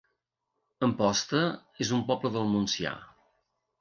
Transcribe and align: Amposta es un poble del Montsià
Amposta 0.87 1.41
es 1.85 1.93
un 1.99 2.03
poble 2.11 2.33
del 2.39 2.49
Montsià 2.55 2.95